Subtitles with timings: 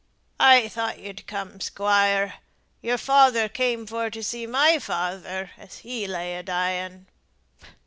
[0.39, 2.39] "I thought you'd come, Squire.
[2.81, 7.05] Your father came for to see my father as he lay a dying."